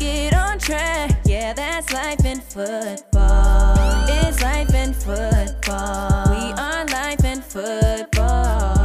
[0.00, 1.20] get on track.
[1.26, 4.06] Yeah, that's life in football.
[4.08, 6.24] It's life in football.
[6.30, 8.78] We are life in football.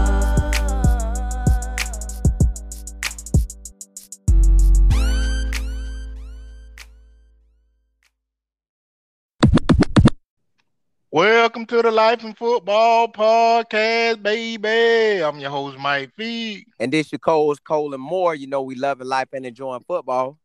[11.12, 15.24] Welcome to the Life in Football podcast, baby.
[15.24, 16.66] I'm your host, Mike Feed.
[16.78, 18.36] And this your co-host Colin Moore.
[18.36, 20.38] You know we loving life and enjoying football.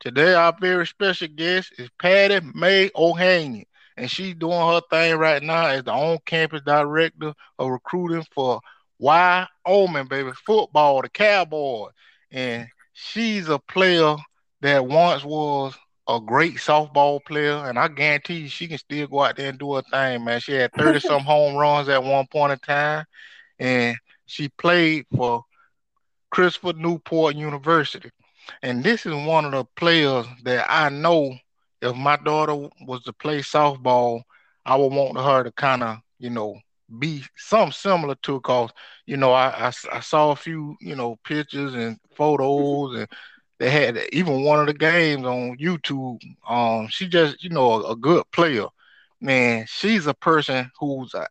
[0.00, 3.64] Today, our very special guest is Patty May O'Hanian,
[3.96, 8.60] and she's doing her thing right now as the on-campus director of recruiting for
[8.98, 11.92] Wyoming, baby, football, the Cowboys.
[12.30, 14.16] And she's a player
[14.60, 15.74] that once was
[16.08, 19.58] a great softball player, and I guarantee you she can still go out there and
[19.58, 20.40] do her thing, man.
[20.40, 23.06] She had 30 some home runs at one point in time,
[23.58, 25.44] and she played for
[26.30, 28.10] Christopher Newport University.
[28.62, 31.36] And this is one of the players that I know
[31.82, 34.22] if my daughter was to play softball,
[34.64, 36.58] I would want her to kind of, you know,
[36.98, 38.70] be something similar to because,
[39.06, 43.08] you know, I, I, I saw a few, you know, pictures and photos and
[43.58, 46.20] they had even one of the games on YouTube.
[46.48, 48.66] Um, she just, you know, a, a good player.
[49.20, 51.26] Man, she's a person who's a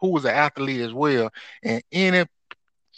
[0.00, 1.30] who was an athlete as well,
[1.62, 2.24] and any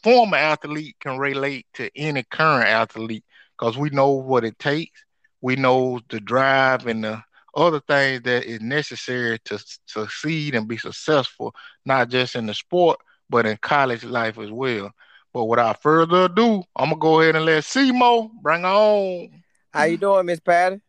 [0.03, 3.25] former athlete can relate to any current athlete
[3.59, 5.05] because we know what it takes.
[5.41, 7.23] We know the drive and the
[7.55, 11.55] other things that is necessary to succeed and be successful,
[11.85, 12.98] not just in the sport,
[13.30, 14.92] but in college life as well.
[15.33, 19.42] But without further ado, I'm gonna go ahead and let Simo bring on.
[19.73, 20.80] How you doing, Miss Patty?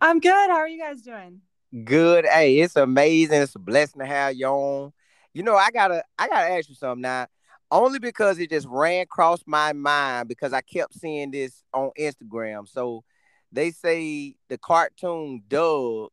[0.00, 0.50] I'm good.
[0.50, 1.40] How are you guys doing?
[1.84, 2.26] Good.
[2.26, 3.42] Hey, it's amazing.
[3.42, 4.92] It's a blessing to have you on.
[5.32, 7.26] You know, I gotta I gotta ask you something now.
[7.70, 12.68] Only because it just ran across my mind because I kept seeing this on Instagram.
[12.68, 13.04] So
[13.50, 16.10] they say the cartoon Doug.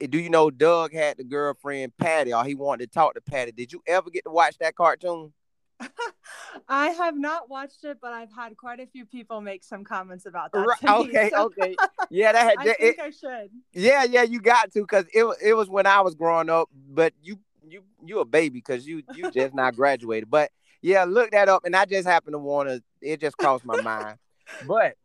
[0.00, 3.20] Eh, do you know Doug had the girlfriend Patty or he wanted to talk to
[3.20, 3.52] Patty?
[3.52, 5.32] Did you ever get to watch that cartoon?
[6.68, 10.26] I have not watched it, but I've had quite a few people make some comments
[10.26, 10.60] about that.
[10.60, 11.76] Right, okay, so okay,
[12.10, 13.50] yeah, that had, I that, think it, I should.
[13.72, 16.68] yeah, yeah, you got to because it was it was when I was growing up,
[16.72, 20.30] but you you you a baby because you you just not graduated.
[20.30, 20.50] But
[20.84, 22.82] yeah, look that up, and I just happened to want to.
[23.00, 24.18] It just crossed my mind.
[24.66, 24.96] But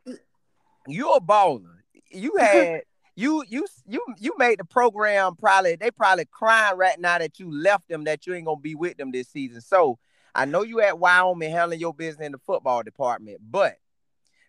[0.87, 1.77] you're a baller.
[2.11, 2.81] You had
[3.15, 7.49] you you you you made the program probably they probably crying right now that you
[7.49, 9.61] left them that you ain't gonna be with them this season.
[9.61, 9.97] So
[10.35, 13.77] I know you at Wyoming handling your business in the football department, but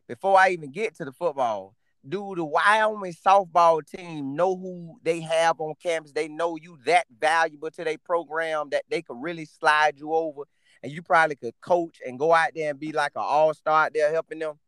[0.09, 1.77] before I even get to the football,
[2.09, 6.11] do the Wyoming softball team know who they have on campus?
[6.11, 10.43] They know you that valuable to their program that they could really slide you over
[10.83, 13.95] and you probably could coach and go out there and be like an all-star out
[13.95, 14.59] there helping them?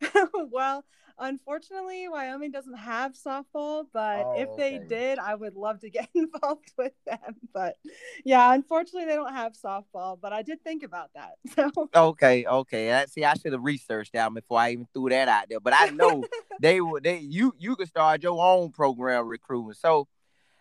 [0.50, 0.84] well,
[1.18, 4.86] unfortunately, Wyoming doesn't have softball, but Oh, if they okay.
[4.88, 7.36] did, I would love to get involved with them.
[7.52, 7.76] But
[8.24, 11.34] yeah, unfortunately, they don't have softball, but I did think about that.
[11.54, 12.88] So Okay, okay.
[12.88, 15.60] That, see, I should have researched that before I even threw that out there.
[15.60, 16.24] But I know
[16.60, 17.04] they would.
[17.04, 19.74] They you you could start your own program recruiting.
[19.74, 20.08] So,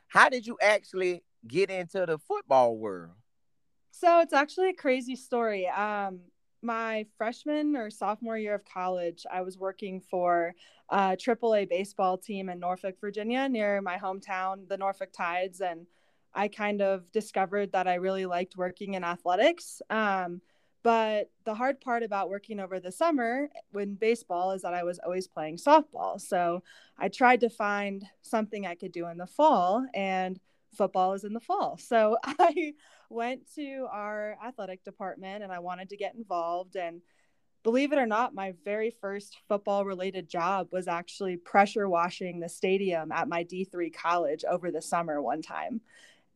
[0.08, 3.14] how did you actually get into the football world?
[3.96, 5.68] So it's actually a crazy story.
[5.68, 6.22] Um,
[6.64, 10.56] my freshman or sophomore year of college, I was working for
[10.90, 15.86] a AAA baseball team in Norfolk, Virginia, near my hometown, the Norfolk Tides, and
[16.34, 19.80] I kind of discovered that I really liked working in athletics.
[19.92, 20.42] Um,
[20.82, 24.98] but the hard part about working over the summer when baseball is that I was
[25.06, 26.20] always playing softball.
[26.20, 26.64] So
[26.98, 30.40] I tried to find something I could do in the fall, and
[30.74, 31.78] football is in the fall.
[31.78, 32.74] So I
[33.10, 36.76] went to our athletic department and I wanted to get involved.
[36.76, 37.02] And
[37.64, 42.50] believe it or not, my very first football related job was actually pressure washing the
[42.50, 45.82] stadium at my D3 college over the summer one time.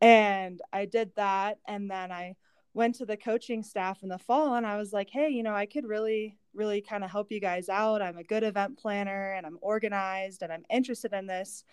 [0.02, 1.60] And I did that.
[1.68, 2.36] And then I
[2.78, 5.56] went to the coaching staff in the fall and I was like, hey, you know,
[5.56, 8.04] I could really, really kind of help you guys out.
[8.04, 11.64] I'm a good event planner and I'm organized and I'm interested in this.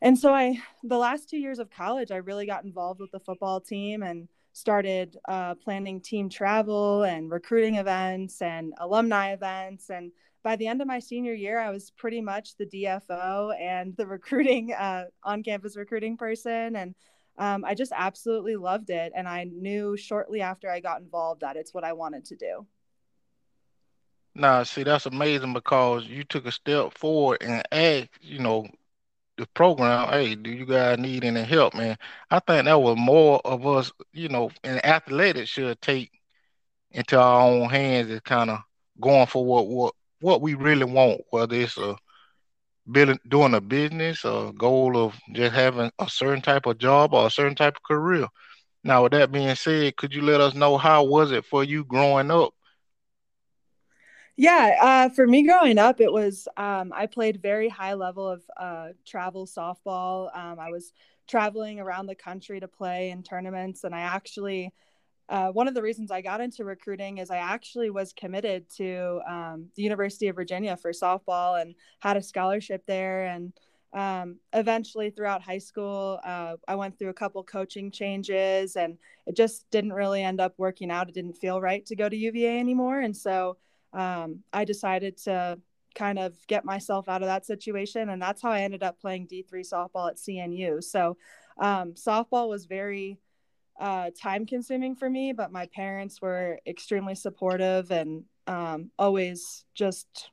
[0.00, 3.20] And so I, the last two years of college, I really got involved with the
[3.20, 9.90] football team and started uh, planning team travel and recruiting events and alumni events.
[9.90, 10.12] And
[10.42, 14.06] by the end of my senior year, I was pretty much the DFO and the
[14.06, 16.76] recruiting uh, on campus recruiting person.
[16.76, 16.94] And
[17.36, 19.12] um, I just absolutely loved it.
[19.14, 22.66] And I knew shortly after I got involved that it's what I wanted to do.
[24.34, 28.68] Nah, see, that's amazing because you took a step forward and asked, you know,
[29.38, 31.96] the program, hey, do you guys need any help, man?
[32.30, 36.10] I think that was more of us, you know, in athletics should take
[36.90, 38.58] into our own hands and kind of
[39.00, 41.96] going for what what what we really want, whether it's a
[42.90, 47.26] building doing a business, a goal of just having a certain type of job or
[47.28, 48.26] a certain type of career.
[48.82, 51.84] Now, with that being said, could you let us know how was it for you
[51.84, 52.52] growing up
[54.38, 58.42] yeah, uh, for me growing up, it was um, I played very high level of
[58.56, 60.34] uh, travel softball.
[60.34, 60.92] Um, I was
[61.26, 64.72] traveling around the country to play in tournaments, and I actually
[65.28, 69.20] uh, one of the reasons I got into recruiting is I actually was committed to
[69.28, 73.26] um, the University of Virginia for softball and had a scholarship there.
[73.26, 73.52] And
[73.92, 79.34] um, eventually, throughout high school, uh, I went through a couple coaching changes, and it
[79.34, 81.08] just didn't really end up working out.
[81.08, 83.56] It didn't feel right to go to UVA anymore, and so
[83.92, 85.58] um, I decided to
[85.94, 88.08] kind of get myself out of that situation.
[88.10, 90.82] And that's how I ended up playing D3 softball at CNU.
[90.82, 91.16] So
[91.58, 93.18] um, softball was very
[93.80, 100.30] uh, time consuming for me, but my parents were extremely supportive and um, always just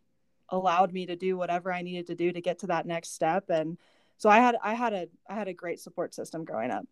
[0.50, 3.50] allowed me to do whatever I needed to do to get to that next step.
[3.50, 3.78] And
[4.18, 6.86] so I had I had a I had a great support system growing up.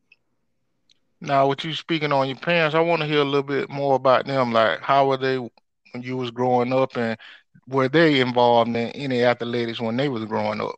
[1.21, 3.95] Now, with you speaking on your parents, I want to hear a little bit more
[3.95, 4.51] about them.
[4.51, 5.37] Like, how were they
[5.93, 7.17] when you was growing up, and
[7.67, 10.75] were they involved in any athletics when they was growing up?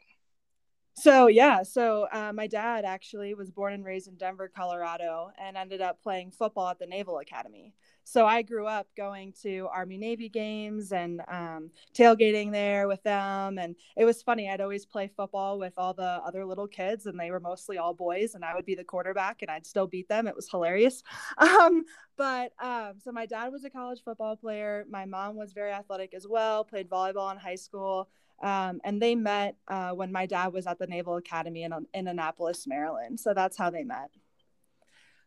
[0.98, 5.58] So yeah, so uh, my dad actually was born and raised in Denver, Colorado, and
[5.58, 7.74] ended up playing football at the Naval Academy
[8.08, 13.58] so I grew up going to Army Navy games and um, tailgating there with them.
[13.58, 14.48] And it was funny.
[14.48, 17.96] I'd always play football with all the other little kids, and they were mostly all
[17.96, 20.28] boys, and I would be the quarterback, and I'd still beat them.
[20.28, 21.04] It was hilarious.
[21.38, 21.84] Um,
[22.18, 24.86] but um, so my dad was a college football player.
[24.90, 28.08] My mom was very athletic as well, played volleyball in high school.
[28.42, 32.08] Um, and they met uh, when my dad was at the Naval Academy in, in
[32.08, 33.20] Annapolis, Maryland.
[33.20, 34.10] So that's how they met.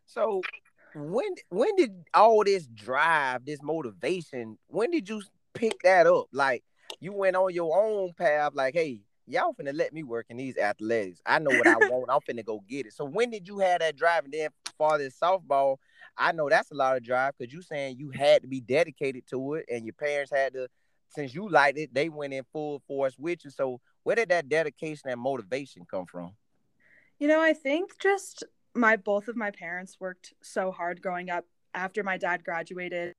[0.05, 0.41] So
[0.95, 5.21] when when did all this drive, this motivation, when did you
[5.53, 6.27] pick that up?
[6.31, 6.63] Like
[6.99, 10.57] you went on your own path, like, hey, y'all finna let me work in these
[10.57, 11.21] athletics.
[11.25, 12.09] I know what I want.
[12.09, 12.93] I'm finna go get it.
[12.93, 14.25] So when did you have that drive?
[14.25, 15.77] And then for this softball,
[16.17, 19.27] I know that's a lot of drive because you saying you had to be dedicated
[19.29, 20.67] to it, and your parents had to,
[21.09, 23.51] since you liked it, they went in full force with you.
[23.51, 26.31] So where did that dedication and motivation come from?
[27.19, 31.45] You know, I think just my both of my parents worked so hard growing up
[31.73, 33.13] after my dad graduated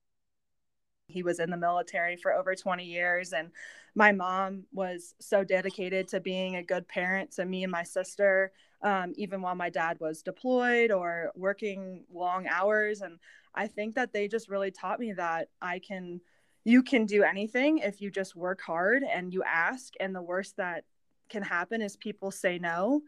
[1.10, 3.50] he was in the military for over 20 years and
[3.94, 8.52] my mom was so dedicated to being a good parent to me and my sister
[8.82, 13.18] um, even while my dad was deployed or working long hours and
[13.54, 16.20] i think that they just really taught me that i can
[16.64, 20.56] you can do anything if you just work hard and you ask and the worst
[20.56, 20.84] that
[21.28, 23.02] can happen is people say no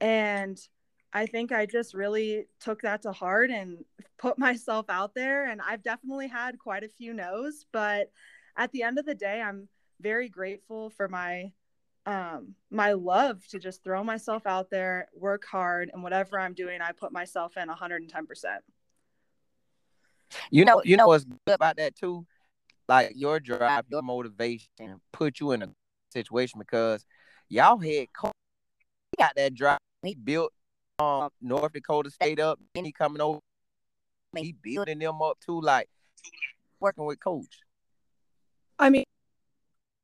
[0.00, 0.58] and
[1.16, 3.84] I think I just really took that to heart and
[4.18, 5.48] put myself out there.
[5.48, 8.10] And I've definitely had quite a few no's, but
[8.56, 9.68] at the end of the day, I'm
[10.00, 11.52] very grateful for my
[12.04, 16.80] um my love to just throw myself out there, work hard, and whatever I'm doing,
[16.80, 18.62] I put myself in 110 percent.
[20.50, 22.26] You know, you know what's good about that too,
[22.88, 25.68] like your drive, your motivation, put you in a
[26.12, 27.04] situation because
[27.48, 28.32] y'all head had
[29.18, 29.78] got that drive.
[30.02, 30.52] He built
[30.98, 33.40] um North Dakota State up, then he coming over.
[34.36, 35.88] He building them up too, like
[36.80, 37.60] working with coach.
[38.78, 39.04] I mean,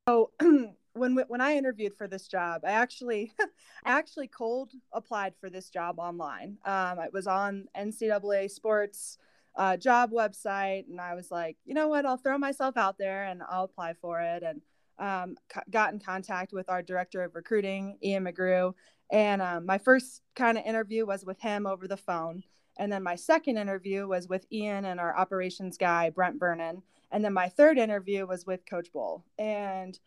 [0.09, 0.31] so
[0.95, 3.33] when when I interviewed for this job, I actually
[3.85, 6.59] I actually cold applied for this job online.
[6.65, 9.19] Um, it was on NCAA Sports
[9.57, 13.25] uh, job website, and I was like, you know what, I'll throw myself out there
[13.25, 14.43] and I'll apply for it.
[14.43, 14.61] And
[14.99, 15.37] um,
[15.71, 18.75] got in contact with our director of recruiting, Ian McGrew,
[19.11, 22.43] and um, my first kind of interview was with him over the phone.
[22.79, 26.83] And then my second interview was with Ian and our operations guy, Brent Vernon.
[27.11, 29.23] And then my third interview was with Coach Bohl.
[29.39, 29.99] And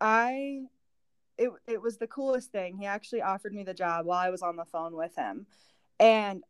[0.00, 0.62] I,
[1.38, 2.76] it, it was the coolest thing.
[2.76, 5.46] He actually offered me the job while I was on the phone with him.
[6.00, 6.42] And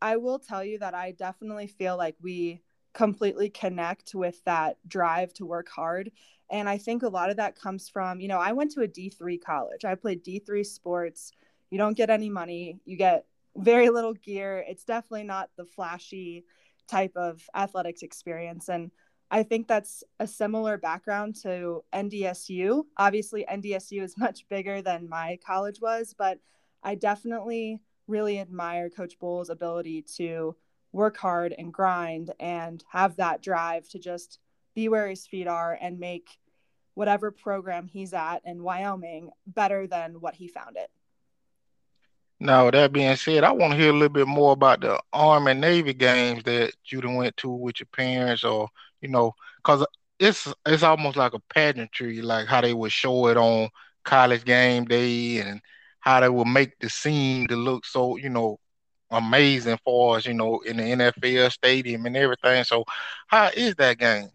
[0.00, 2.62] I will tell you that I definitely feel like we
[2.94, 6.10] completely connect with that drive to work hard.
[6.50, 8.88] And I think a lot of that comes from, you know, I went to a
[8.88, 9.84] D3 college.
[9.84, 11.32] I played D3 sports
[11.70, 12.78] you don't get any money.
[12.84, 13.26] You get
[13.56, 14.64] very little gear.
[14.68, 16.44] It's definitely not the flashy
[16.88, 18.68] type of athletics experience.
[18.68, 18.90] And
[19.30, 22.86] I think that's a similar background to NDSU.
[22.96, 26.38] Obviously, NDSU is much bigger than my college was, but
[26.82, 30.56] I definitely really admire Coach Bohl's ability to
[30.92, 34.38] work hard and grind and have that drive to just
[34.74, 36.38] be where his feet are and make
[36.94, 40.90] whatever program he's at in Wyoming better than what he found it.
[42.38, 45.52] Now, that being said, I want to hear a little bit more about the Army
[45.52, 48.68] and Navy games that you went to with your parents, or
[49.00, 49.86] you know, because
[50.18, 53.70] it's it's almost like a pageantry, like how they would show it on
[54.04, 55.62] college game day, and
[56.06, 58.60] how they would make the scene to look so, you know,
[59.10, 62.62] amazing for us, you know, in the NFL stadium and everything.
[62.62, 62.84] So,
[63.26, 64.28] how is that game?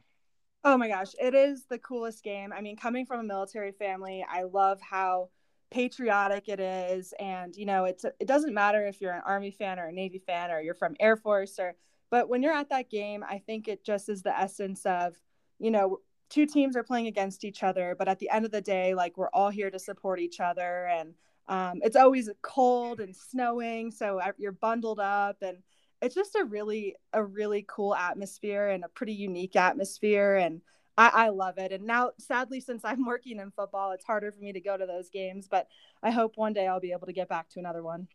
[0.66, 2.52] Oh my gosh, it is the coolest game.
[2.52, 5.30] I mean, coming from a military family, I love how
[5.72, 9.80] patriotic it is and you know it's it doesn't matter if you're an army fan
[9.80, 11.76] or a navy fan or you're from air force or
[12.10, 15.16] but when you're at that game i think it just is the essence of
[15.60, 16.00] you know
[16.30, 19.18] two teams are playing against each other but at the end of the day like
[19.18, 21.14] we're all here to support each other and
[21.48, 25.58] um, it's always cold and snowing so you're bundled up and
[26.02, 30.62] it's just a really a really cool atmosphere and a pretty unique atmosphere and
[30.98, 31.72] I, I love it.
[31.72, 34.86] And now, sadly, since I'm working in football, it's harder for me to go to
[34.86, 35.48] those games.
[35.50, 35.68] But
[36.04, 38.08] I hope one day I'll be able to get back to another one.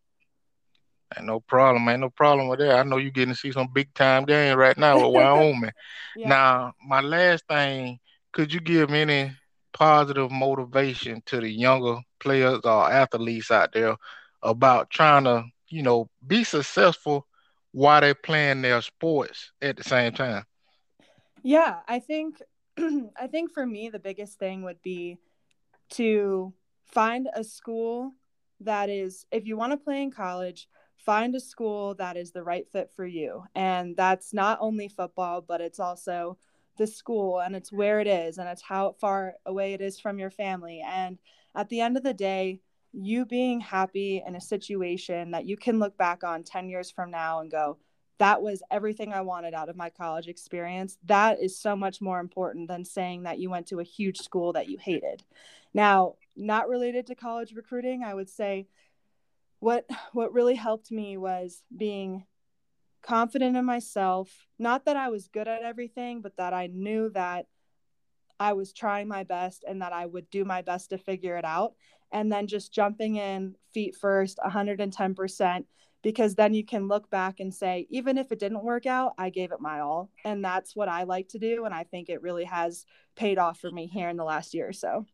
[1.17, 1.89] Ain't no problem.
[1.89, 2.79] Ain't no problem with that.
[2.79, 5.73] I know you're getting to see some big time game right now with Wyoming.
[6.17, 6.29] yeah.
[6.29, 7.99] Now, my last thing,
[8.33, 9.33] could you give any
[9.77, 13.97] positive motivation to the younger players or athletes out there
[14.43, 17.27] about trying to, you know, be successful
[17.73, 20.45] while they're playing their sports at the same time?
[21.43, 22.41] Yeah, I think
[22.79, 25.19] I think for me, the biggest thing would be
[25.91, 26.55] to
[26.85, 28.13] find a school
[28.61, 32.43] that is, if you want to play in college, find a school that is the
[32.43, 33.45] right fit for you.
[33.55, 36.39] And that's not only football, but it's also
[36.77, 40.19] the school and it's where it is and it's how far away it is from
[40.19, 40.83] your family.
[40.87, 41.19] And
[41.55, 42.61] at the end of the day,
[42.93, 47.11] you being happy in a situation that you can look back on 10 years from
[47.11, 47.79] now and go,
[48.19, 50.97] that was everything I wanted out of my college experience.
[51.05, 54.55] That is so much more important than saying that you went to a huge school
[54.55, 55.23] that you hated.
[55.75, 58.69] Now, not related to college recruiting, I would say
[59.61, 62.25] what what really helped me was being
[63.07, 64.47] confident in myself.
[64.59, 67.47] Not that I was good at everything, but that I knew that
[68.39, 71.45] I was trying my best and that I would do my best to figure it
[71.45, 71.75] out.
[72.13, 75.65] And then just jumping in feet first, 110%,
[76.03, 79.31] because then you can look back and say, even if it didn't work out, I
[79.31, 80.11] gave it my all.
[80.25, 81.65] And that's what I like to do.
[81.65, 82.85] And I think it really has
[83.17, 85.07] paid off for me here in the last year or so.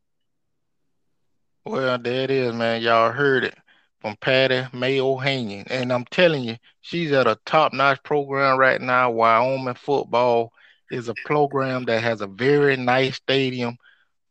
[1.64, 2.82] Well, there it is, man.
[2.82, 3.54] Y'all heard it
[4.02, 5.66] from Patty May Ohanian.
[5.70, 9.10] And I'm telling you, she's at a top notch program right now.
[9.10, 10.52] Wyoming football
[10.90, 13.78] is a program that has a very nice stadium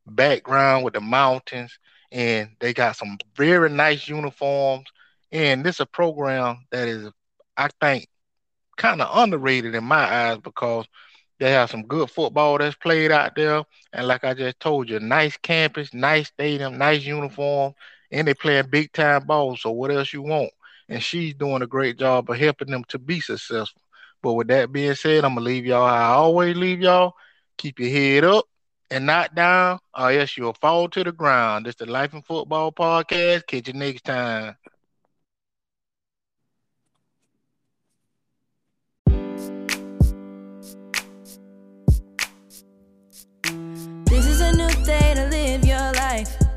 [0.06, 1.80] background with the mountains.
[2.12, 4.86] And they got some very nice uniforms
[5.32, 7.10] and this is a program that is,
[7.56, 8.08] I think,
[8.78, 10.88] kind of underrated in my eyes because
[11.40, 13.64] they have some good football that's played out there.
[13.94, 17.74] And like I just told you, nice campus, nice stadium, nice uniform,
[18.12, 19.56] and they playing big time ball.
[19.56, 20.52] So what else you want?
[20.90, 23.82] And she's doing a great job of helping them to be successful.
[24.22, 25.86] But with that being said, I'm gonna leave y'all.
[25.86, 27.16] I always leave y'all.
[27.58, 28.46] Keep your head up
[28.90, 31.66] and not down, or else you'll fall to the ground.
[31.66, 33.48] This is the Life and Football podcast.
[33.48, 34.56] Catch you next time.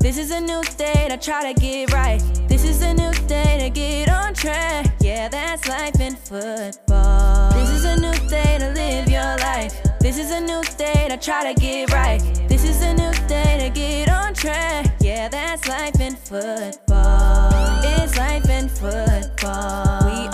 [0.05, 2.21] This is a new day to try to get right.
[2.47, 4.93] This is a new day to get on track.
[5.01, 7.51] Yeah, that's life in football.
[7.53, 9.73] This is a new day to live your life.
[9.99, 12.21] This is a new day to try to get right.
[12.47, 14.95] This is a new day to get on track.
[15.01, 17.81] Yeah, that's life in football.
[17.83, 20.05] It's life in football.
[20.05, 20.27] We